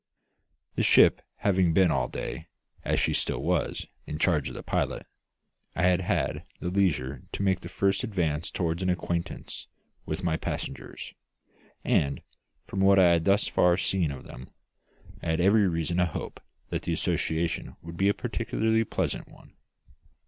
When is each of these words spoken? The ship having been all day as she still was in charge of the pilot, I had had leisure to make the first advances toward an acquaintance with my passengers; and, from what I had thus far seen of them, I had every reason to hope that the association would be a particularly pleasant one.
The 0.73 0.81
ship 0.81 1.21
having 1.35 1.73
been 1.73 1.91
all 1.91 2.07
day 2.07 2.47
as 2.83 2.99
she 2.99 3.13
still 3.13 3.43
was 3.43 3.85
in 4.07 4.17
charge 4.17 4.49
of 4.49 4.55
the 4.55 4.63
pilot, 4.63 5.05
I 5.75 5.83
had 5.83 6.01
had 6.01 6.43
leisure 6.59 7.21
to 7.33 7.43
make 7.43 7.59
the 7.59 7.69
first 7.69 8.03
advances 8.03 8.49
toward 8.49 8.81
an 8.81 8.89
acquaintance 8.89 9.67
with 10.07 10.23
my 10.23 10.37
passengers; 10.37 11.13
and, 11.85 12.23
from 12.65 12.79
what 12.79 12.97
I 12.97 13.11
had 13.11 13.25
thus 13.25 13.47
far 13.47 13.77
seen 13.77 14.09
of 14.09 14.23
them, 14.23 14.49
I 15.21 15.29
had 15.29 15.39
every 15.39 15.67
reason 15.67 15.97
to 15.97 16.07
hope 16.07 16.41
that 16.69 16.81
the 16.81 16.93
association 16.93 17.75
would 17.83 17.95
be 17.95 18.09
a 18.09 18.15
particularly 18.15 18.83
pleasant 18.83 19.27
one. 19.27 19.53